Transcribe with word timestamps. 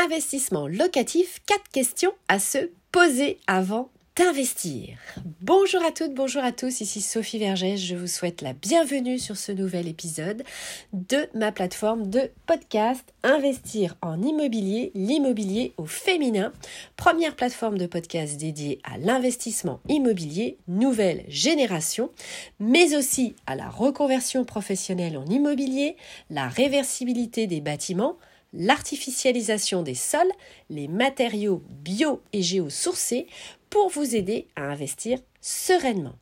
Investissement 0.00 0.68
locatif, 0.68 1.40
quatre 1.44 1.68
questions 1.72 2.12
à 2.28 2.38
se 2.38 2.70
poser 2.92 3.40
avant 3.48 3.90
d'investir. 4.14 4.96
Bonjour 5.40 5.82
à 5.84 5.90
toutes, 5.90 6.14
bonjour 6.14 6.44
à 6.44 6.52
tous, 6.52 6.80
ici 6.80 7.00
Sophie 7.00 7.40
Vergès, 7.40 7.76
je 7.76 7.96
vous 7.96 8.06
souhaite 8.06 8.40
la 8.40 8.52
bienvenue 8.52 9.18
sur 9.18 9.36
ce 9.36 9.50
nouvel 9.50 9.88
épisode 9.88 10.44
de 10.92 11.28
ma 11.34 11.50
plateforme 11.50 12.08
de 12.10 12.30
podcast 12.46 13.12
Investir 13.24 13.96
en 14.00 14.22
immobilier, 14.22 14.92
l'immobilier 14.94 15.72
au 15.78 15.86
féminin, 15.86 16.52
première 16.96 17.34
plateforme 17.34 17.76
de 17.76 17.86
podcast 17.86 18.36
dédiée 18.36 18.80
à 18.84 18.98
l'investissement 18.98 19.80
immobilier 19.88 20.58
nouvelle 20.68 21.24
génération, 21.26 22.10
mais 22.60 22.94
aussi 22.94 23.34
à 23.48 23.56
la 23.56 23.68
reconversion 23.68 24.44
professionnelle 24.44 25.18
en 25.18 25.26
immobilier, 25.26 25.96
la 26.30 26.46
réversibilité 26.46 27.48
des 27.48 27.60
bâtiments, 27.60 28.16
l'artificialisation 28.52 29.82
des 29.82 29.94
sols, 29.94 30.32
les 30.70 30.88
matériaux 30.88 31.62
bio 31.68 32.22
et 32.32 32.42
géosourcés 32.42 33.26
pour 33.70 33.88
vous 33.90 34.14
aider 34.16 34.48
à 34.56 34.62
investir 34.62 35.18
sereinement. 35.40 36.16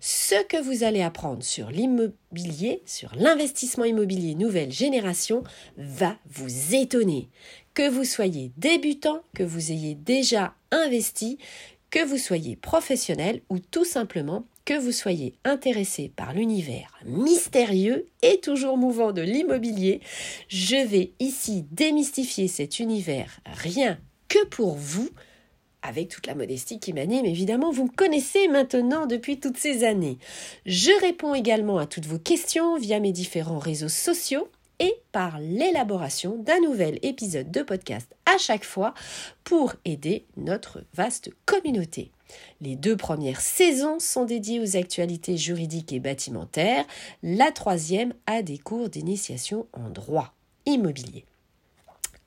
Ce 0.00 0.42
que 0.44 0.60
vous 0.60 0.84
allez 0.84 1.02
apprendre 1.02 1.42
sur 1.42 1.70
l'immobilier, 1.70 2.82
sur 2.86 3.14
l'investissement 3.16 3.84
immobilier 3.84 4.34
nouvelle 4.34 4.72
génération, 4.72 5.42
va 5.76 6.16
vous 6.30 6.74
étonner. 6.74 7.28
Que 7.74 7.88
vous 7.88 8.04
soyez 8.04 8.52
débutant, 8.56 9.22
que 9.34 9.42
vous 9.42 9.72
ayez 9.72 9.94
déjà 9.94 10.54
investi, 10.70 11.38
que 11.90 12.04
vous 12.04 12.18
soyez 12.18 12.56
professionnel 12.56 13.40
ou 13.48 13.58
tout 13.58 13.84
simplement 13.84 14.44
que 14.68 14.78
vous 14.78 14.92
soyez 14.92 15.32
intéressé 15.46 16.12
par 16.14 16.34
l'univers 16.34 16.92
mystérieux 17.06 18.04
et 18.20 18.38
toujours 18.38 18.76
mouvant 18.76 19.12
de 19.12 19.22
l'immobilier, 19.22 20.02
je 20.48 20.76
vais 20.86 21.12
ici 21.20 21.64
démystifier 21.70 22.48
cet 22.48 22.78
univers 22.78 23.40
rien 23.46 23.98
que 24.28 24.44
pour 24.44 24.74
vous, 24.74 25.08
avec 25.80 26.10
toute 26.10 26.26
la 26.26 26.34
modestie 26.34 26.80
qui 26.80 26.92
m'anime 26.92 27.24
évidemment, 27.24 27.70
vous 27.72 27.84
me 27.84 27.96
connaissez 27.96 28.46
maintenant 28.46 29.06
depuis 29.06 29.40
toutes 29.40 29.56
ces 29.56 29.84
années. 29.84 30.18
Je 30.66 30.90
réponds 31.00 31.34
également 31.34 31.78
à 31.78 31.86
toutes 31.86 32.04
vos 32.04 32.18
questions 32.18 32.76
via 32.76 33.00
mes 33.00 33.12
différents 33.12 33.58
réseaux 33.58 33.88
sociaux 33.88 34.50
et 34.80 34.92
par 35.12 35.38
l'élaboration 35.40 36.36
d'un 36.36 36.60
nouvel 36.60 36.98
épisode 37.00 37.50
de 37.50 37.62
podcast 37.62 38.14
à 38.26 38.36
chaque 38.36 38.66
fois 38.66 38.92
pour 39.44 39.76
aider 39.86 40.26
notre 40.36 40.84
vaste 40.92 41.30
communauté. 41.46 42.12
Les 42.60 42.76
deux 42.76 42.96
premières 42.96 43.40
saisons 43.40 43.98
sont 43.98 44.24
dédiées 44.24 44.60
aux 44.60 44.76
actualités 44.76 45.36
juridiques 45.36 45.92
et 45.92 46.00
bâtimentaires, 46.00 46.86
la 47.22 47.52
troisième 47.52 48.14
à 48.26 48.42
des 48.42 48.58
cours 48.58 48.88
d'initiation 48.88 49.66
en 49.72 49.90
droit 49.90 50.34
immobilier. 50.66 51.24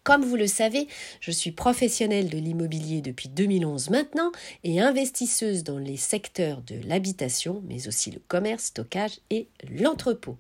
Comme 0.03 0.25
vous 0.25 0.35
le 0.35 0.47
savez, 0.47 0.88
je 1.19 1.30
suis 1.30 1.52
professionnelle 1.52 2.30
de 2.30 2.39
l'immobilier 2.39 3.02
depuis 3.02 3.30
2011 3.30 3.91
maintenant 3.91 4.31
et 4.63 4.81
investisseuse 4.81 5.63
dans 5.63 5.77
les 5.77 5.97
secteurs 5.97 6.63
de 6.63 6.75
l'habitation, 6.88 7.61
mais 7.67 7.88
aussi 7.88 8.09
le 8.09 8.19
commerce, 8.27 8.65
stockage 8.65 9.19
et 9.30 9.47
l'entrepôt. 9.69 10.38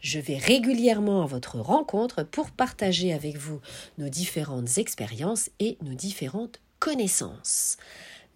Je 0.00 0.18
vais 0.18 0.36
régulièrement 0.36 1.22
à 1.22 1.26
votre 1.26 1.60
rencontre 1.60 2.24
pour 2.24 2.50
partager 2.50 3.12
avec 3.12 3.36
vous 3.36 3.60
nos 3.98 4.08
différentes 4.08 4.78
expériences 4.78 5.48
et 5.60 5.78
nos 5.82 5.94
différentes 5.94 6.60
connaissances. 6.80 7.76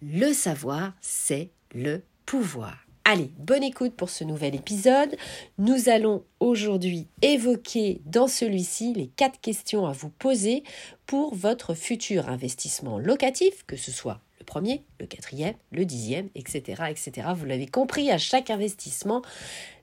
Le 0.01 0.31
savoir, 0.31 0.93
c'est 1.01 1.49
le 1.75 2.01
pouvoir. 2.25 2.77
Allez, 3.03 3.31
bonne 3.37 3.63
écoute 3.63 3.95
pour 3.95 4.09
ce 4.09 4.23
nouvel 4.23 4.55
épisode. 4.55 5.17
Nous 5.57 5.89
allons 5.89 6.23
aujourd'hui 6.39 7.07
évoquer 7.21 8.01
dans 8.05 8.29
celui-ci 8.29 8.93
les 8.93 9.07
quatre 9.07 9.41
questions 9.41 9.85
à 9.85 9.91
vous 9.91 10.09
poser 10.09 10.63
pour 11.05 11.35
votre 11.35 11.73
futur 11.73 12.29
investissement 12.29 12.97
locatif, 12.97 13.65
que 13.67 13.75
ce 13.75 13.91
soit 13.91 14.21
le 14.39 14.45
premier, 14.45 14.83
le 15.01 15.05
quatrième, 15.05 15.55
le 15.73 15.83
dixième, 15.83 16.29
etc. 16.33 16.83
etc. 16.89 17.27
Vous 17.35 17.45
l'avez 17.45 17.67
compris, 17.67 18.09
à 18.09 18.17
chaque 18.17 18.51
investissement, 18.51 19.21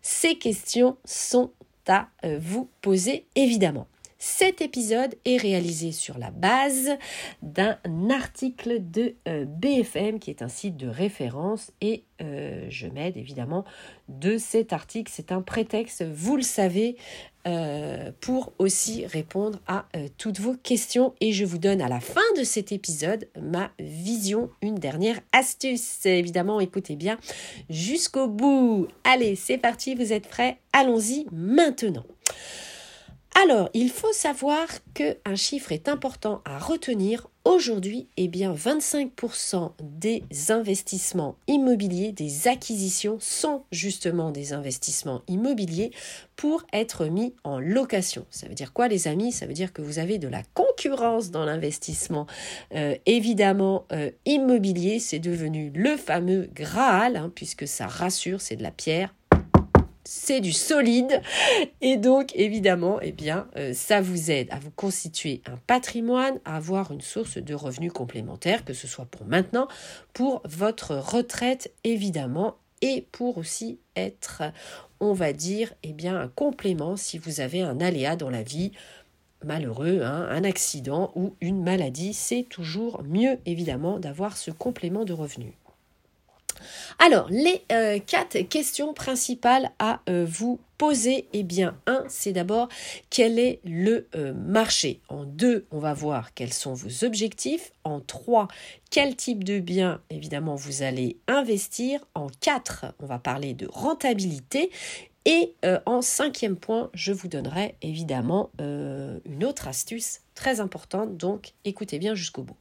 ces 0.01 0.39
questions 0.39 0.97
sont 1.05 1.51
à 1.89 2.09
euh, 2.25 2.39
vous 2.41 2.71
poser 2.81 3.27
évidemment. 3.35 3.87
Cet 4.29 4.61
épisode 4.61 5.15
est 5.25 5.37
réalisé 5.37 5.93
sur 5.93 6.19
la 6.19 6.33
base 6.33 6.91
d'un 7.43 7.79
article 8.11 8.81
de 8.81 9.15
euh, 9.29 9.45
BFM 9.45 10.19
qui 10.19 10.31
est 10.31 10.43
un 10.43 10.49
site 10.49 10.77
de 10.77 10.89
référence 10.89 11.71
et 11.81 12.03
euh, 12.21 12.67
je 12.69 12.89
m'aide 12.89 13.17
évidemment 13.17 13.65
de 14.09 14.37
cet 14.37 14.73
article. 14.73 15.13
C'est 15.15 15.31
un 15.31 15.43
prétexte, 15.43 16.03
vous 16.03 16.37
le 16.37 16.43
savez, 16.43 16.97
euh, 17.47 18.11
pour 18.21 18.53
aussi 18.59 19.07
répondre 19.07 19.61
à 19.69 19.87
toutes 20.19 20.41
vos 20.41 20.55
questions 20.55 21.15
et 21.21 21.31
je 21.31 21.45
vous 21.45 21.59
donne 21.59 21.81
à 21.81 21.89
la 21.89 22.01
fin 22.01 22.21
de 22.37 22.43
cet 22.43 22.73
épisode 22.73 23.29
ma 23.41 23.71
vision, 23.79 24.51
une 24.61 24.75
dernière 24.75 25.21
astuce. 25.33 26.05
Évidemment, 26.05 26.59
écoutez 26.59 26.97
bien 26.97 27.17
jusqu'au 27.71 28.27
bout. 28.27 28.89
Allez, 29.05 29.37
c'est 29.37 29.57
parti, 29.57 29.95
vous 29.95 30.13
êtes 30.13 30.27
prêts? 30.27 30.59
Allons-y 30.73 31.27
maintenant. 31.31 32.05
Alors, 33.39 33.69
il 33.75 33.91
faut 33.91 34.15
savoir 34.15 34.67
qu'un 34.95 35.35
chiffre 35.35 35.71
est 35.71 35.91
important 35.91 36.41
à 36.47 36.59
retenir. 36.59 37.29
Aujourd'hui, 37.45 38.09
eh 38.17 38.29
bien, 38.29 38.55
25% 38.55 39.73
des 39.83 40.25
investissements 40.49 41.37
immobiliers, 41.47 42.13
des 42.13 42.49
acquisitions 42.49 43.19
sont 43.21 43.65
justement 43.71 44.31
des 44.31 44.55
investissements 44.55 45.21
immobiliers 45.29 45.91
pour 46.37 46.65
être 46.73 47.05
mis 47.05 47.35
en 47.45 47.59
location. 47.59 48.25
Ça 48.31 48.49
veut 48.49 48.55
dire 48.55 48.73
quoi, 48.73 48.89
les 48.89 49.07
amis? 49.07 49.33
Ça 49.33 49.45
veut 49.45 49.53
dire 49.53 49.75
que 49.75 49.83
vous 49.83 49.99
avez 49.99 50.17
de 50.17 50.29
la 50.29 50.43
concurrence 50.55 51.31
dans 51.31 51.45
l'investissement. 51.45 52.27
Euh, 52.75 52.97
évidemment, 53.05 53.85
euh, 53.93 54.11
immobilier, 54.25 54.99
c'est 54.99 55.19
devenu 55.19 55.71
le 55.75 55.99
fameux 55.99 56.49
Graal, 56.55 57.17
hein, 57.17 57.31
puisque 57.35 57.69
ça 57.69 57.87
rassure, 57.87 58.41
c'est 58.41 58.57
de 58.57 58.63
la 58.63 58.71
pierre 58.71 59.15
c'est 60.07 60.41
du 60.41 60.53
solide 60.53 61.21
et 61.81 61.97
donc 61.97 62.33
évidemment 62.35 62.99
eh 63.03 63.13
bien 63.13 63.49
euh, 63.57 63.73
ça 63.73 64.01
vous 64.01 64.31
aide 64.31 64.49
à 64.51 64.59
vous 64.59 64.71
constituer 64.71 65.43
un 65.47 65.57
patrimoine 65.67 66.39
à 66.45 66.57
avoir 66.57 66.93
une 66.93 67.01
source 67.01 67.39
de 67.39 67.55
revenus 67.55 67.93
complémentaires 67.93 68.65
que 68.65 68.73
ce 68.73 68.87
soit 68.87 69.07
pour 69.07 69.27
maintenant 69.27 69.69
pour 70.13 70.43
votre 70.45 70.95
retraite 70.95 71.73
évidemment 71.85 72.57
et 72.83 73.07
pour 73.11 73.39
aussi 73.39 73.79
être 73.97 74.43
on 75.01 75.13
va 75.13 75.33
dire 75.33 75.73
eh 75.83 75.93
bien 75.93 76.19
un 76.19 76.29
complément 76.29 76.97
si 76.97 77.19
vous 77.19 77.41
avez 77.41 77.63
un 77.63 77.81
aléa 77.81 78.17
dans 78.17 78.31
la 78.31 78.43
vie 78.43 78.73
malheureux, 79.45 80.03
hein, 80.03 80.27
un 80.31 80.45
accident 80.45 81.13
ou 81.15 81.37
une 81.41 81.63
maladie, 81.63 82.15
c'est 82.15 82.43
toujours 82.43 83.03
mieux 83.05 83.39
évidemment 83.47 83.99
d'avoir 83.99 84.37
ce 84.37 84.51
complément 84.51 85.05
de 85.05 85.13
revenus. 85.13 85.53
Alors, 86.99 87.29
les 87.31 87.63
euh, 87.73 87.99
quatre 87.99 88.39
questions 88.49 88.95
principales 88.95 89.71
à 89.79 90.01
euh, 90.09 90.27
vous 90.29 90.61
poser, 90.79 91.29
eh 91.33 91.43
bien, 91.43 91.77
un, 91.87 92.05
c'est 92.09 92.33
d'abord 92.33 92.69
quel 93.11 93.39
est 93.39 93.61
le 93.65 94.09
euh, 94.15 94.35
marché? 94.35 95.01
En 95.09 95.25
deux, 95.25 95.67
on 95.71 95.79
va 95.79 95.95
voir 95.95 96.35
quels 96.35 96.53
sont 96.53 96.75
vos 96.75 97.05
objectifs. 97.05 97.73
En 97.85 98.01
trois, 98.01 98.49
quel 98.91 99.17
type 99.17 99.45
de 99.45 99.59
bien, 99.59 100.01
évidemment, 100.11 100.55
vous 100.55 100.83
allez 100.83 101.19
investir. 101.29 102.01
En 102.15 102.29
quatre, 102.41 102.87
on 103.01 103.07
va 103.07 103.19
parler 103.19 103.55
de 103.55 103.67
rentabilité. 103.71 104.71
Et 105.27 105.55
euh, 105.65 105.81
en 105.87 106.03
cinquième 106.03 106.57
point, 106.57 106.89
je 106.95 107.13
vous 107.13 107.27
donnerai 107.27 107.75
évidemment 107.83 108.51
euh, 108.61 109.19
une 109.25 109.45
autre 109.45 109.67
astuce 109.67 110.21
très 110.37 110.61
importante, 110.61 111.17
donc 111.17 111.53
écoutez 111.65 111.99
bien 111.99 112.15
jusqu'au 112.15 112.45
bout. 112.45 112.57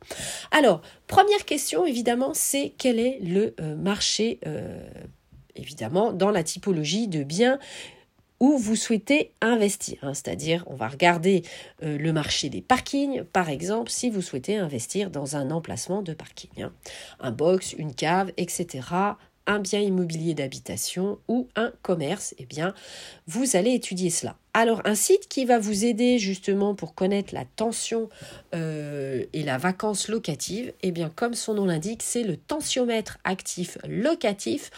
Alors, 0.49 0.81
première 1.05 1.45
question, 1.45 1.85
évidemment, 1.85 2.33
c'est 2.33 2.73
quel 2.79 2.99
est 2.99 3.19
le 3.21 3.53
euh, 3.59 3.75
marché, 3.75 4.39
évidemment, 5.55 6.11
dans 6.11 6.31
la 6.31 6.43
typologie 6.43 7.07
de 7.07 7.23
biens 7.23 7.59
où 8.39 8.57
vous 8.57 8.75
souhaitez 8.75 9.31
investir. 9.41 9.99
Hein. 10.01 10.13
C'est-à-dire, 10.15 10.63
on 10.67 10.75
va 10.75 10.87
regarder 10.87 11.43
le 11.81 12.11
marché 12.11 12.49
des 12.49 12.61
parkings, 12.61 13.23
par 13.23 13.49
exemple, 13.49 13.91
si 13.91 14.09
vous 14.09 14.21
souhaitez 14.21 14.57
investir 14.57 15.11
dans 15.11 15.35
un 15.35 15.51
emplacement 15.51 16.01
de 16.01 16.13
parking. 16.13 16.63
Hein. 16.63 16.73
Un 17.19 17.31
box, 17.31 17.73
une 17.73 17.93
cave, 17.93 18.31
etc 18.37 18.81
un 19.47 19.59
bien 19.59 19.79
immobilier 19.79 20.33
d'habitation 20.33 21.19
ou 21.27 21.47
un 21.55 21.71
commerce, 21.81 22.35
eh 22.37 22.45
bien, 22.45 22.73
vous 23.27 23.55
allez 23.55 23.73
étudier 23.73 24.09
cela. 24.09 24.37
Alors, 24.53 24.81
un 24.85 24.95
site 24.95 25.27
qui 25.27 25.45
va 25.45 25.59
vous 25.59 25.85
aider 25.85 26.17
justement 26.17 26.75
pour 26.75 26.95
connaître 26.95 27.33
la 27.33 27.45
tension 27.45 28.09
euh, 28.53 29.23
et 29.33 29.43
la 29.43 29.57
vacance 29.57 30.07
locative, 30.07 30.73
eh 30.81 30.91
bien, 30.91 31.11
comme 31.13 31.33
son 31.33 31.55
nom 31.55 31.65
l'indique, 31.65 32.03
c'est 32.03 32.23
le 32.23 32.37
tensiomètre 32.37 33.17
actif 33.23 33.77
locatif 33.87 34.71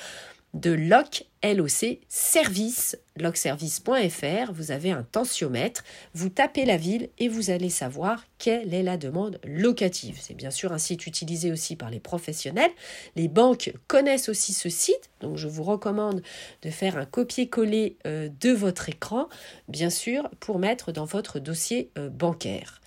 de 0.53 0.71
LOC, 0.71 1.25
LOC 1.43 1.99
Service, 2.07 2.97
locservice.fr. 3.15 4.51
Vous 4.53 4.71
avez 4.71 4.91
un 4.91 5.03
tensiomètre, 5.03 5.83
vous 6.13 6.29
tapez 6.29 6.65
la 6.65 6.77
ville 6.77 7.09
et 7.19 7.27
vous 7.27 7.49
allez 7.49 7.69
savoir 7.69 8.25
quelle 8.37 8.73
est 8.73 8.83
la 8.83 8.97
demande 8.97 9.39
locative. 9.45 10.17
C'est 10.21 10.33
bien 10.33 10.51
sûr 10.51 10.71
un 10.71 10.77
site 10.77 11.05
utilisé 11.05 11.51
aussi 11.51 11.75
par 11.75 11.89
les 11.89 11.99
professionnels. 11.99 12.71
Les 13.15 13.27
banques 13.27 13.73
connaissent 13.87 14.29
aussi 14.29 14.53
ce 14.53 14.69
site, 14.69 15.09
donc 15.21 15.37
je 15.37 15.47
vous 15.47 15.63
recommande 15.63 16.21
de 16.63 16.69
faire 16.69 16.97
un 16.97 17.05
copier-coller 17.05 17.97
euh, 18.05 18.29
de 18.41 18.51
votre 18.51 18.89
écran, 18.89 19.29
bien 19.67 19.89
sûr, 19.89 20.29
pour 20.39 20.59
mettre 20.59 20.91
dans 20.91 21.05
votre 21.05 21.39
dossier 21.39 21.91
euh, 21.97 22.09
bancaire. 22.09 22.81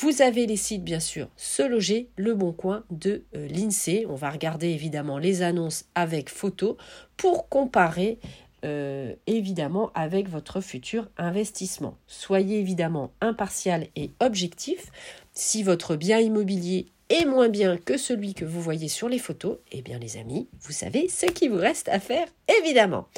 Vous 0.00 0.22
avez 0.22 0.46
les 0.46 0.56
sites, 0.56 0.84
bien 0.84 1.00
sûr, 1.00 1.28
Se 1.36 1.60
Loger, 1.60 2.08
Le 2.16 2.32
Bon 2.32 2.52
Coin 2.52 2.84
de 2.90 3.24
euh, 3.34 3.48
l'INSEE. 3.48 4.06
On 4.08 4.14
va 4.14 4.30
regarder 4.30 4.68
évidemment 4.68 5.18
les 5.18 5.42
annonces 5.42 5.86
avec 5.96 6.30
photos 6.30 6.76
pour 7.16 7.48
comparer 7.48 8.20
euh, 8.64 9.14
évidemment 9.26 9.90
avec 9.96 10.28
votre 10.28 10.60
futur 10.60 11.08
investissement. 11.16 11.96
Soyez 12.06 12.60
évidemment 12.60 13.10
impartial 13.20 13.88
et 13.96 14.12
objectif. 14.20 14.92
Si 15.32 15.64
votre 15.64 15.96
bien 15.96 16.20
immobilier 16.20 16.86
est 17.08 17.24
moins 17.24 17.48
bien 17.48 17.76
que 17.76 17.96
celui 17.96 18.34
que 18.34 18.44
vous 18.44 18.62
voyez 18.62 18.86
sur 18.86 19.08
les 19.08 19.18
photos, 19.18 19.58
eh 19.72 19.82
bien 19.82 19.98
les 19.98 20.16
amis, 20.16 20.46
vous 20.60 20.72
savez 20.72 21.08
ce 21.08 21.26
qu'il 21.26 21.50
vous 21.50 21.58
reste 21.58 21.88
à 21.88 21.98
faire, 21.98 22.28
évidemment. 22.60 23.08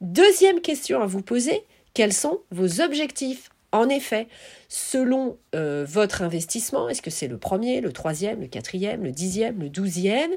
Deuxième 0.00 0.62
question 0.62 1.02
à 1.02 1.06
vous 1.06 1.22
poser, 1.22 1.64
quels 1.92 2.14
sont 2.14 2.40
vos 2.50 2.80
objectifs? 2.80 3.50
En 3.74 3.88
effet, 3.88 4.28
selon 4.68 5.36
euh, 5.54 5.84
votre 5.86 6.22
investissement, 6.22 6.88
est-ce 6.88 7.02
que 7.02 7.10
c'est 7.10 7.28
le 7.28 7.38
premier, 7.38 7.80
le 7.80 7.92
troisième, 7.92 8.40
le 8.40 8.46
quatrième, 8.46 9.02
le 9.02 9.10
dixième, 9.10 9.58
le 9.58 9.68
douzième 9.68 10.30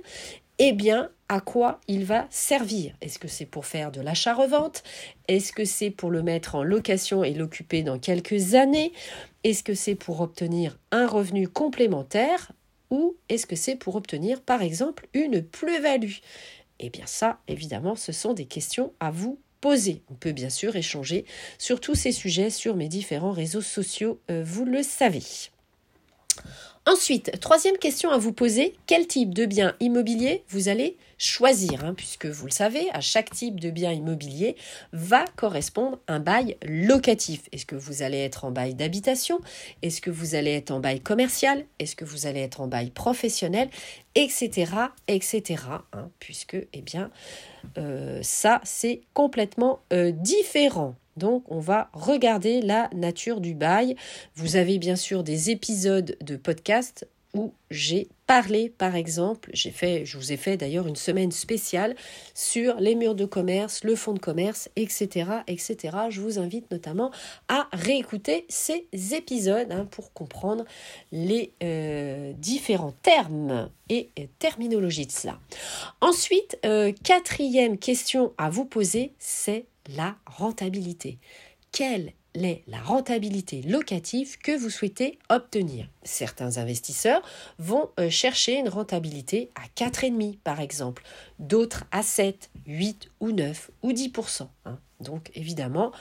eh 0.59 0.73
bien, 0.73 1.11
à 1.29 1.39
quoi 1.39 1.79
il 1.87 2.03
va 2.03 2.25
servir? 2.31 2.95
Est-ce 3.01 3.19
que 3.19 3.27
c'est 3.27 3.45
pour 3.45 3.67
faire 3.67 3.91
de 3.91 4.01
l'achat-revente? 4.01 4.83
Est-ce 5.27 5.51
que 5.51 5.65
c'est 5.65 5.91
pour 5.91 6.09
le 6.09 6.23
mettre 6.23 6.55
en 6.55 6.63
location 6.63 7.23
et 7.23 7.35
l'occuper 7.35 7.83
dans 7.83 7.99
quelques 7.99 8.55
années? 8.55 8.91
Est-ce 9.43 9.63
que 9.63 9.75
c'est 9.75 9.93
pour 9.93 10.19
obtenir 10.19 10.79
un 10.91 11.05
revenu 11.05 11.47
complémentaire? 11.47 12.53
Ou 12.89 13.17
est-ce 13.29 13.45
que 13.45 13.55
c'est 13.55 13.75
pour 13.75 13.95
obtenir, 13.95 14.41
par 14.41 14.63
exemple, 14.63 15.07
une 15.13 15.43
plus-value? 15.43 16.15
Eh 16.79 16.89
bien 16.89 17.05
ça, 17.05 17.37
évidemment, 17.47 17.95
ce 17.95 18.11
sont 18.11 18.33
des 18.33 18.45
questions 18.45 18.93
à 18.99 19.11
vous 19.11 19.39
poser. 19.61 20.01
On 20.09 20.15
peut 20.15 20.31
bien 20.31 20.49
sûr 20.49 20.75
échanger 20.75 21.25
sur 21.57 21.79
tous 21.79 21.95
ces 21.95 22.11
sujets 22.11 22.49
sur 22.49 22.75
mes 22.75 22.87
différents 22.87 23.31
réseaux 23.31 23.61
sociaux, 23.61 24.19
euh, 24.29 24.43
vous 24.45 24.65
le 24.65 24.83
savez. 24.83 25.23
Ensuite, 26.85 27.37
troisième 27.41 27.77
question 27.77 28.11
à 28.11 28.17
vous 28.17 28.31
poser, 28.31 28.75
quel 28.85 29.07
type 29.07 29.33
de 29.33 29.45
bien 29.45 29.75
immobilier 29.81 30.43
vous 30.47 30.69
allez 30.69 30.95
choisir, 31.17 31.83
hein, 31.83 31.93
puisque 31.93 32.25
vous 32.25 32.45
le 32.45 32.51
savez, 32.51 32.89
à 32.93 33.01
chaque 33.01 33.31
type 33.31 33.59
de 33.59 33.69
bien 33.69 33.91
immobilier 33.91 34.55
va 34.93 35.25
correspondre 35.35 35.99
un 36.07 36.19
bail 36.19 36.57
locatif. 36.65 37.43
Est-ce 37.51 37.65
que 37.65 37.75
vous 37.75 38.03
allez 38.03 38.19
être 38.19 38.45
en 38.45 38.51
bail 38.51 38.75
d'habitation? 38.75 39.39
Est-ce 39.81 40.01
que 40.01 40.09
vous 40.09 40.35
allez 40.35 40.51
être 40.51 40.71
en 40.71 40.79
bail 40.79 41.01
commercial? 41.01 41.65
Est-ce 41.79 41.95
que 41.95 42.05
vous 42.05 42.27
allez 42.27 42.41
être 42.41 42.61
en 42.61 42.67
bail 42.67 42.91
professionnel? 42.91 43.69
Etc. 44.15 44.71
etc. 45.07 45.63
Hein, 45.93 46.09
puisque, 46.19 46.57
eh 46.73 46.81
bien, 46.81 47.11
euh, 47.77 48.19
ça, 48.21 48.61
c'est 48.63 49.01
complètement 49.13 49.79
euh, 49.93 50.11
différent. 50.11 50.95
Donc 51.17 51.43
on 51.51 51.59
va 51.59 51.89
regarder 51.93 52.61
la 52.61 52.89
nature 52.93 53.41
du 53.41 53.55
bail. 53.55 53.95
Vous 54.35 54.55
avez 54.55 54.77
bien 54.77 54.95
sûr 54.95 55.23
des 55.23 55.49
épisodes 55.49 56.15
de 56.21 56.35
podcast 56.35 57.07
où 57.33 57.53
j'ai 57.69 58.07
parlé, 58.25 58.69
par 58.69 58.95
exemple, 58.95 59.49
j'ai 59.53 59.71
fait, 59.71 60.05
je 60.05 60.17
vous 60.17 60.31
ai 60.31 60.37
fait 60.37 60.57
d'ailleurs 60.57 60.87
une 60.87 60.95
semaine 60.95 61.31
spéciale 61.31 61.95
sur 62.33 62.75
les 62.79 62.95
murs 62.95 63.15
de 63.15 63.25
commerce, 63.25 63.83
le 63.83 63.95
fonds 63.95 64.13
de 64.13 64.19
commerce, 64.19 64.69
etc., 64.75 65.29
etc. 65.47 65.97
Je 66.09 66.21
vous 66.21 66.39
invite 66.39 66.69
notamment 66.71 67.11
à 67.47 67.67
réécouter 67.73 68.45
ces 68.49 68.87
épisodes 69.13 69.71
hein, 69.71 69.85
pour 69.89 70.13
comprendre 70.13 70.65
les 71.11 71.53
euh, 71.63 72.33
différents 72.33 72.93
termes 73.01 73.69
et 73.89 74.09
terminologies 74.39 75.07
de 75.07 75.11
cela. 75.11 75.39
Ensuite, 76.01 76.57
euh, 76.65 76.91
quatrième 77.03 77.77
question 77.77 78.33
à 78.37 78.49
vous 78.49 78.65
poser, 78.65 79.13
c'est 79.19 79.65
la 79.95 80.15
rentabilité. 80.25 81.17
Quelle 81.71 82.13
est 82.45 82.63
la 82.67 82.79
rentabilité 82.79 83.61
locative 83.61 84.37
que 84.37 84.57
vous 84.57 84.69
souhaitez 84.69 85.19
obtenir 85.29 85.87
Certains 86.03 86.57
investisseurs 86.57 87.21
vont 87.59 87.89
euh, 87.99 88.09
chercher 88.09 88.57
une 88.57 88.69
rentabilité 88.69 89.49
à 89.55 89.67
4,5 89.75 90.37
par 90.43 90.59
exemple, 90.59 91.03
d'autres 91.39 91.85
à 91.91 92.03
7, 92.03 92.49
8 92.65 93.09
ou 93.19 93.31
9 93.31 93.71
ou 93.83 93.91
10%. 93.91 94.47
Donc 94.99 95.31
évidemment, 95.35 95.91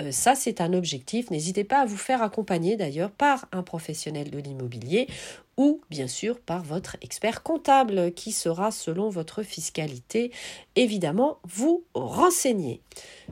euh, 0.00 0.12
ça 0.12 0.34
c'est 0.34 0.60
un 0.60 0.72
objectif. 0.72 1.30
N'hésitez 1.30 1.64
pas 1.64 1.80
à 1.80 1.86
vous 1.86 1.96
faire 1.96 2.22
accompagner 2.22 2.76
d'ailleurs 2.76 3.10
par 3.10 3.46
un 3.52 3.62
professionnel 3.62 4.30
de 4.30 4.38
l'immobilier 4.38 5.08
ou 5.56 5.80
bien 5.90 6.06
sûr 6.06 6.38
par 6.40 6.62
votre 6.62 6.96
expert 7.00 7.42
comptable 7.42 8.12
qui 8.12 8.32
sera 8.32 8.70
selon 8.70 9.08
votre 9.08 9.42
fiscalité 9.42 10.32
évidemment 10.76 11.38
vous 11.44 11.84
renseigner. 11.94 12.80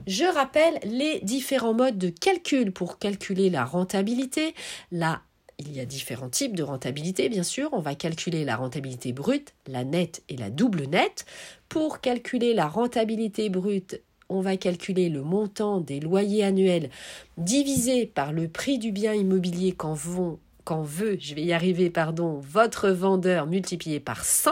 Je 0.07 0.25
rappelle 0.25 0.79
les 0.83 1.19
différents 1.21 1.73
modes 1.73 1.97
de 1.97 2.09
calcul 2.09 2.71
pour 2.71 2.99
calculer 2.99 3.49
la 3.49 3.65
rentabilité. 3.65 4.53
Là, 4.91 5.21
il 5.59 5.71
y 5.71 5.79
a 5.79 5.85
différents 5.85 6.29
types 6.29 6.55
de 6.55 6.63
rentabilité, 6.63 7.29
bien 7.29 7.43
sûr. 7.43 7.69
On 7.73 7.79
va 7.79 7.95
calculer 7.95 8.43
la 8.43 8.55
rentabilité 8.55 9.13
brute, 9.13 9.53
la 9.67 9.83
nette 9.83 10.23
et 10.29 10.37
la 10.37 10.49
double 10.49 10.83
nette. 10.85 11.25
Pour 11.69 12.01
calculer 12.01 12.53
la 12.53 12.67
rentabilité 12.67 13.49
brute, 13.49 14.01
on 14.33 14.41
va 14.41 14.57
calculer 14.57 15.09
le 15.09 15.21
montant 15.21 15.79
des 15.79 15.99
loyers 15.99 16.43
annuels 16.43 16.89
divisé 17.37 18.05
par 18.05 18.33
le 18.33 18.47
prix 18.47 18.77
du 18.77 18.91
bien 18.91 19.13
immobilier 19.13 19.73
qu'en 19.73 19.93
veut, 19.93 21.17
je 21.19 21.35
vais 21.35 21.43
y 21.43 21.53
arriver, 21.53 21.89
pardon, 21.89 22.39
votre 22.41 22.89
vendeur 22.89 23.45
multiplié 23.47 23.99
par 23.99 24.25
100. 24.25 24.51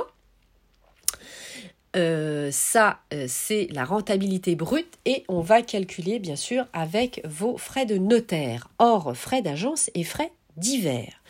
Euh, 1.97 2.49
ça, 2.51 2.99
euh, 3.13 3.25
c'est 3.27 3.67
la 3.71 3.83
rentabilité 3.83 4.55
brute 4.55 4.97
et 5.05 5.25
on 5.27 5.41
va 5.41 5.61
calculer 5.61 6.19
bien 6.19 6.37
sûr 6.37 6.65
avec 6.71 7.21
vos 7.25 7.57
frais 7.57 7.85
de 7.85 7.97
notaire, 7.97 8.69
hors 8.79 9.15
frais 9.15 9.41
d'agence 9.41 9.91
et 9.93 10.05
frais 10.05 10.31
divers. 10.57 11.21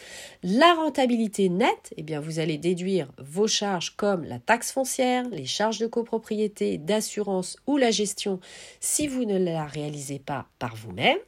La 0.43 0.73
rentabilité 0.73 1.49
nette, 1.49 1.93
eh 1.97 2.03
bien 2.03 2.19
vous 2.19 2.39
allez 2.39 2.57
déduire 2.57 3.11
vos 3.17 3.47
charges 3.47 3.95
comme 3.95 4.23
la 4.23 4.39
taxe 4.39 4.71
foncière, 4.71 5.27
les 5.29 5.45
charges 5.45 5.79
de 5.79 5.87
copropriété, 5.87 6.77
d'assurance 6.77 7.57
ou 7.67 7.77
la 7.77 7.91
gestion 7.91 8.39
si 8.79 9.07
vous 9.07 9.25
ne 9.25 9.37
la 9.37 9.65
réalisez 9.65 10.19
pas 10.19 10.47
par 10.59 10.75
vous-même. 10.75 11.19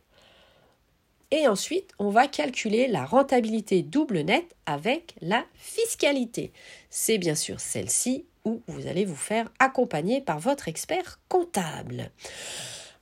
Et 1.31 1.47
ensuite, 1.47 1.93
on 1.97 2.09
va 2.09 2.27
calculer 2.27 2.87
la 2.87 3.05
rentabilité 3.05 3.81
double 3.81 4.19
nette 4.19 4.55
avec 4.67 5.15
la 5.19 5.43
fiscalité. 5.55 6.53
C'est 6.91 7.17
bien 7.17 7.33
sûr 7.33 7.59
celle-ci 7.59 8.25
où 8.45 8.61
vous 8.67 8.85
allez 8.85 9.03
vous 9.03 9.15
faire 9.15 9.51
accompagner 9.57 10.21
par 10.21 10.37
votre 10.37 10.67
expert 10.67 11.19
comptable. 11.29 12.11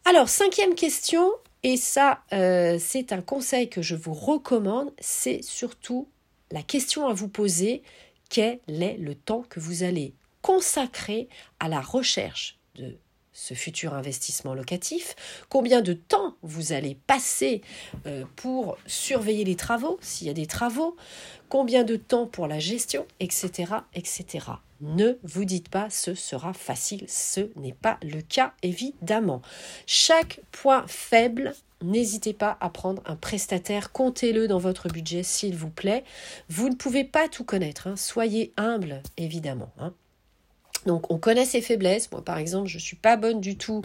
Alors, 0.06 0.30
cinquième 0.30 0.76
question, 0.76 1.30
et 1.64 1.78
ça, 1.78 2.24
euh, 2.34 2.78
c'est 2.80 3.14
un 3.14 3.22
conseil 3.22 3.70
que 3.70 3.82
je 3.82 3.96
vous 3.96 4.14
recommande, 4.14 4.92
c'est 5.00 5.44
surtout 5.44 6.08
la 6.52 6.64
question 6.64 7.08
à 7.08 7.14
vous 7.14 7.28
poser, 7.28 7.84
quel 8.30 8.60
est 8.68 8.98
le 8.98 9.16
temps 9.16 9.44
que 9.50 9.60
vous 9.60 9.84
allez 9.84 10.14
consacrer 10.42 11.30
à 11.60 11.70
la 11.70 11.82
recherche 11.82 12.58
de 12.76 12.98
ce 13.34 13.54
futur 13.54 13.94
investissement 13.94 14.54
locatif, 14.54 15.16
combien 15.50 15.82
de 15.82 15.94
temps 15.94 16.36
vous 16.42 16.74
allez 16.74 16.98
passer 17.08 17.62
euh, 18.06 18.26
pour 18.36 18.78
surveiller 18.88 19.46
les 19.46 19.56
travaux, 19.56 19.98
s'il 20.02 20.28
y 20.28 20.30
a 20.30 20.34
des 20.34 20.48
travaux, 20.48 20.96
combien 21.48 21.84
de 21.84 21.96
temps 21.96 22.26
pour 22.26 22.48
la 22.48 22.60
gestion, 22.60 23.06
etc., 23.20 23.74
etc. 23.94 24.48
Ne 24.82 25.20
vous 25.24 25.46
dites 25.46 25.70
pas 25.70 25.90
ce 25.90 26.16
sera 26.16 26.54
facile, 26.54 27.06
ce 27.08 27.52
n'est 27.56 27.74
pas 27.74 27.98
le 28.02 28.22
cas 28.22 28.54
évidemment. 28.64 29.42
Chaque 29.86 30.42
point 30.52 30.86
faible 30.88 31.54
N'hésitez 31.84 32.34
pas 32.34 32.58
à 32.62 32.70
prendre 32.70 33.02
un 33.08 33.16
prestataire, 33.16 33.92
comptez-le 33.92 34.48
dans 34.48 34.60
votre 34.60 34.88
budget 34.88 35.24
s'il 35.24 35.56
vous 35.56 35.72
plaît. 35.72 36.04
Vous 36.48 36.70
ne 36.70 36.76
pouvez 36.76 37.04
pas 37.04 37.28
tout 37.28 37.44
connaître, 37.44 37.88
hein. 37.88 37.96
soyez 37.96 38.54
humble 38.56 39.02
évidemment. 39.18 39.72
Hein. 39.80 39.92
Donc 40.86 41.12
on 41.12 41.18
connaît 41.18 41.46
ses 41.46 41.62
faiblesses. 41.62 42.12
Moi 42.12 42.24
par 42.24 42.38
exemple, 42.38 42.68
je 42.68 42.78
ne 42.78 42.82
suis 42.82 42.96
pas 42.96 43.18
bonne 43.18 43.42
du 43.42 43.58
tout 43.58 43.82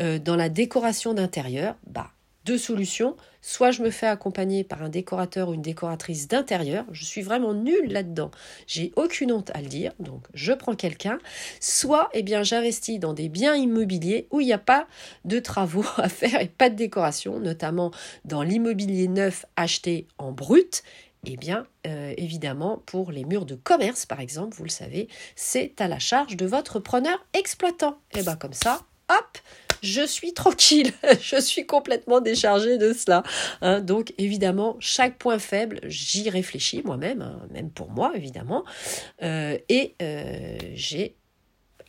euh, 0.00 0.18
dans 0.18 0.36
la 0.36 0.48
décoration 0.48 1.14
d'intérieur. 1.14 1.76
Bah 1.86 2.10
deux 2.46 2.56
solutions. 2.56 3.16
Soit 3.42 3.72
je 3.72 3.82
me 3.82 3.90
fais 3.90 4.06
accompagner 4.06 4.64
par 4.64 4.82
un 4.82 4.88
décorateur 4.88 5.50
ou 5.50 5.54
une 5.54 5.62
décoratrice 5.62 6.28
d'intérieur. 6.28 6.84
Je 6.92 7.04
suis 7.04 7.22
vraiment 7.22 7.54
nulle 7.54 7.92
là-dedans. 7.92 8.30
J'ai 8.66 8.92
aucune 8.96 9.32
honte 9.32 9.50
à 9.54 9.60
le 9.60 9.68
dire. 9.68 9.92
Donc 9.98 10.26
je 10.32 10.52
prends 10.52 10.74
quelqu'un. 10.74 11.18
Soit 11.60 12.08
eh 12.14 12.22
bien 12.22 12.42
j'investis 12.42 12.98
dans 12.98 13.12
des 13.12 13.28
biens 13.28 13.54
immobiliers 13.54 14.28
où 14.30 14.40
il 14.40 14.46
n'y 14.46 14.52
a 14.52 14.58
pas 14.58 14.86
de 15.24 15.38
travaux 15.38 15.84
à 15.96 16.08
faire 16.08 16.40
et 16.40 16.48
pas 16.48 16.70
de 16.70 16.76
décoration, 16.76 17.38
notamment 17.38 17.90
dans 18.24 18.42
l'immobilier 18.42 19.08
neuf 19.08 19.44
acheté 19.56 20.06
en 20.18 20.32
brut. 20.32 20.82
Eh 21.28 21.36
bien, 21.36 21.66
euh, 21.88 22.14
évidemment, 22.16 22.84
pour 22.86 23.10
les 23.10 23.24
murs 23.24 23.46
de 23.46 23.56
commerce, 23.56 24.06
par 24.06 24.20
exemple, 24.20 24.56
vous 24.56 24.62
le 24.62 24.70
savez, 24.70 25.08
c'est 25.34 25.80
à 25.80 25.88
la 25.88 25.98
charge 25.98 26.36
de 26.36 26.46
votre 26.46 26.78
preneur 26.78 27.18
exploitant. 27.32 27.98
Et 28.14 28.20
eh 28.20 28.38
comme 28.38 28.52
ça, 28.52 28.82
hop, 29.08 29.38
je 29.86 30.06
suis 30.06 30.32
tranquille, 30.32 30.92
je 31.20 31.40
suis 31.40 31.66
complètement 31.66 32.20
déchargée 32.20 32.78
de 32.78 32.92
cela. 32.92 33.22
Hein. 33.62 33.80
donc 33.80 34.12
évidemment, 34.18 34.76
chaque 34.80 35.16
point 35.18 35.38
faible, 35.38 35.80
j'y 35.84 36.28
réfléchis 36.28 36.82
moi-même, 36.84 37.22
hein, 37.22 37.40
même 37.50 37.70
pour 37.70 37.90
moi 37.90 38.12
évidemment, 38.14 38.64
euh, 39.22 39.56
et 39.68 39.94
euh, 40.02 40.58
j'ai 40.74 41.16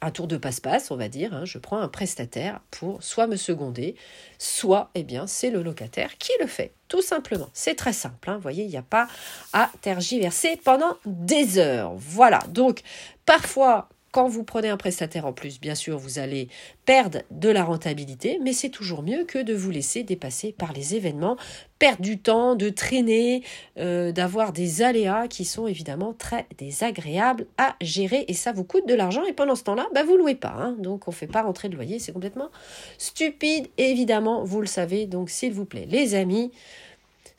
un 0.01 0.11
tour 0.11 0.27
de 0.27 0.37
passe-passe, 0.37 0.91
on 0.91 0.95
va 0.95 1.09
dire. 1.09 1.33
Hein. 1.33 1.45
je 1.45 1.57
prends 1.57 1.79
un 1.79 1.87
prestataire 1.87 2.61
pour 2.69 3.01
soit 3.01 3.27
me 3.27 3.35
seconder, 3.35 3.95
soit, 4.37 4.91
eh 4.93 5.03
bien, 5.03 5.25
c'est 5.25 5.49
le 5.49 5.63
locataire 5.63 6.17
qui 6.17 6.31
le 6.39 6.47
fait. 6.47 6.73
Tout 6.87 7.01
simplement. 7.01 7.49
C'est 7.53 7.75
très 7.75 7.93
simple. 7.93 8.31
Vous 8.31 8.39
voyez, 8.39 8.63
il 8.63 8.69
n'y 8.69 8.77
a 8.77 8.83
pas 8.83 9.07
à 9.53 9.71
tergiverser 9.81 10.59
pendant 10.63 10.97
des 11.05 11.57
heures. 11.57 11.93
Voilà. 11.95 12.39
Donc, 12.49 12.81
parfois, 13.25 13.89
quand 14.17 14.27
vous 14.27 14.43
prenez 14.43 14.69
un 14.69 14.77
prestataire 14.77 15.27
en 15.27 15.31
plus, 15.31 15.61
bien 15.61 15.75
sûr, 15.75 15.99
vous 15.99 16.17
allez 16.17 16.47
perdre 16.85 17.19
de 17.29 17.49
la 17.49 17.63
rentabilité, 17.63 18.39
mais 18.41 18.51
c'est 18.51 18.69
toujours 18.69 19.03
mieux 19.03 19.25
que 19.25 19.37
de 19.37 19.53
vous 19.53 19.69
laisser 19.69 20.01
dépasser 20.01 20.51
par 20.51 20.73
les 20.73 20.95
événements, 20.95 21.37
perdre 21.77 22.01
du 22.01 22.17
temps, 22.17 22.55
de 22.55 22.69
traîner, 22.69 23.43
euh, 23.77 24.11
d'avoir 24.11 24.53
des 24.53 24.81
aléas 24.81 25.27
qui 25.27 25.45
sont 25.45 25.67
évidemment 25.67 26.13
très 26.13 26.47
désagréables 26.57 27.45
à 27.59 27.75
gérer 27.79 28.25
et 28.27 28.33
ça 28.33 28.53
vous 28.53 28.63
coûte 28.63 28.87
de 28.87 28.95
l'argent 28.95 29.23
et 29.23 29.33
pendant 29.33 29.53
ce 29.53 29.65
temps-là, 29.65 29.85
bah, 29.93 30.01
vous 30.01 30.17
louez 30.17 30.33
pas. 30.33 30.55
Hein. 30.57 30.75
donc 30.79 31.07
on 31.07 31.11
ne 31.11 31.15
fait 31.15 31.27
pas 31.27 31.43
rentrer 31.43 31.69
de 31.69 31.75
loyer, 31.75 31.99
c'est 31.99 32.11
complètement 32.11 32.49
stupide, 32.97 33.67
évidemment, 33.77 34.43
vous 34.43 34.61
le 34.61 34.65
savez. 34.65 35.05
Donc 35.05 35.29
s'il 35.29 35.53
vous 35.53 35.65
plaît, 35.65 35.85
les 35.87 36.15
amis, 36.15 36.51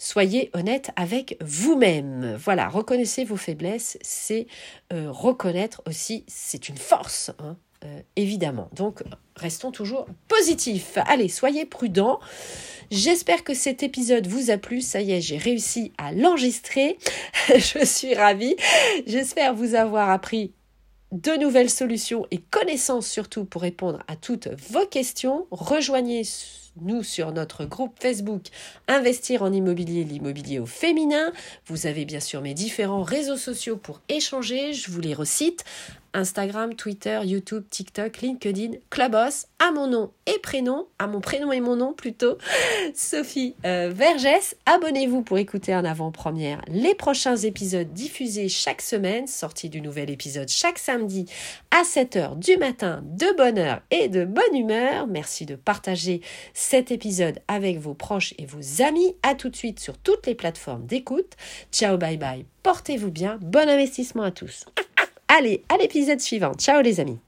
Soyez 0.01 0.51
honnête 0.55 0.93
avec 0.95 1.37
vous-même. 1.41 2.37
Voilà, 2.37 2.69
reconnaissez 2.69 3.25
vos 3.25 3.37
faiblesses, 3.37 3.99
c'est 4.01 4.47
euh, 4.93 5.11
reconnaître 5.11 5.83
aussi, 5.87 6.25
c'est 6.29 6.69
une 6.69 6.77
force, 6.77 7.33
hein, 7.41 7.57
euh, 7.85 8.01
évidemment. 8.15 8.71
Donc, 8.77 9.03
restons 9.35 9.73
toujours 9.73 10.07
positifs. 10.29 10.99
Allez, 11.07 11.29
soyez 11.29 11.65
prudents. 11.65 12.21
J'espère 12.93 13.43
que 13.43 13.55
cet 13.55 13.83
épisode 13.83 14.29
vous 14.29 14.51
a 14.51 14.57
plu. 14.57 14.81
Ça 14.81 15.01
y 15.01 15.13
est, 15.13 15.21
j'ai 15.21 15.37
réussi 15.37 15.93
à 15.99 16.13
l'enregistrer. 16.13 16.97
Je 17.49 17.85
suis 17.85 18.15
ravie. 18.15 18.55
J'espère 19.07 19.53
vous 19.53 19.75
avoir 19.75 20.11
appris 20.11 20.53
de 21.13 21.39
nouvelles 21.39 21.71
solutions 21.71 22.27
et 22.31 22.39
connaissances 22.39 23.09
surtout 23.09 23.45
pour 23.45 23.63
répondre 23.63 24.03
à 24.09 24.17
toutes 24.17 24.49
vos 24.71 24.87
questions. 24.87 25.47
Rejoignez 25.51 26.23
nous 26.83 27.03
sur 27.03 27.33
notre 27.33 27.65
groupe 27.65 27.97
Facebook 28.01 28.43
Investir 28.87 29.43
en 29.43 29.53
immobilier, 29.53 30.05
l'immobilier 30.05 30.59
au 30.59 30.67
féminin. 30.67 31.33
Vous 31.67 31.87
avez 31.87 32.05
bien 32.05 32.21
sûr 32.21 32.41
mes 32.41 32.55
différents 32.55 33.03
réseaux 33.03 33.37
sociaux 33.37 33.77
pour 33.77 34.01
échanger. 34.09 34.73
Je 34.73 34.91
vous 34.91 35.01
les 35.01 35.15
recite. 35.15 35.65
Instagram, 36.19 36.75
Twitter, 36.75 37.21
YouTube, 37.25 37.65
TikTok, 37.71 38.21
LinkedIn, 38.21 38.73
Clubhouse, 38.91 39.47
à 39.61 39.71
mon 39.71 39.87
nom 39.87 40.11
et 40.27 40.39
prénom, 40.41 40.89
à 40.99 41.07
mon 41.07 41.21
prénom 41.21 41.53
et 41.53 41.61
mon 41.61 41.77
nom 41.77 41.93
plutôt, 41.93 42.39
Sophie 42.95 43.55
euh, 43.65 43.91
Vergès. 43.95 44.57
Abonnez-vous 44.67 45.23
pour 45.23 45.39
écouter 45.39 45.75
en 45.77 45.85
avant-première 45.85 46.61
les 46.67 46.97
prochains 46.97 47.37
épisodes 47.37 47.93
diffusés 47.93 48.49
chaque 48.49 48.83
semaine, 48.83 49.29
sortie 49.29 49.69
du 49.69 49.81
nouvel 49.81 50.11
épisode 50.11 50.49
chaque 50.49 50.79
samedi 50.79 51.27
à 51.71 51.83
7h 51.83 52.37
du 52.37 52.57
matin, 52.57 53.03
de 53.05 53.37
bonne 53.37 53.59
heure 53.59 53.81
et 53.93 54.09
de 54.09 54.25
bonne 54.25 54.57
humeur. 54.57 55.07
Merci 55.07 55.47
de 55.47 55.55
partager 55.55 56.21
cet 56.53 56.91
épisode 56.91 57.39
avec 57.47 57.79
vos 57.79 57.95
proches 57.95 58.35
et 58.39 58.47
vos 58.47 58.83
amis. 58.83 59.15
À 59.23 59.37
tout 59.37 59.51
de 59.51 59.57
suite 59.57 59.79
sur 59.79 59.97
toutes 59.97 60.27
les 60.27 60.35
plateformes 60.35 60.85
d'écoute. 60.85 61.35
Ciao, 61.71 61.97
bye 61.97 62.17
bye. 62.17 62.45
Portez-vous 62.65 63.13
bien. 63.13 63.39
Bon 63.41 63.69
investissement 63.69 64.25
à 64.25 64.33
tous. 64.33 64.67
Allez, 65.29 65.63
à 65.69 65.77
l'épisode 65.77 66.21
suivant. 66.21 66.55
Ciao 66.55 66.81
les 66.81 67.01
amis. 67.01 67.19